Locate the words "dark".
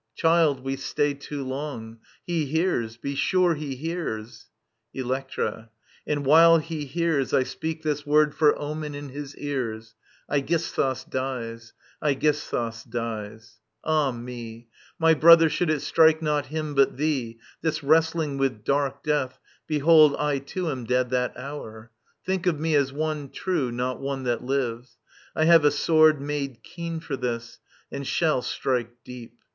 18.63-19.03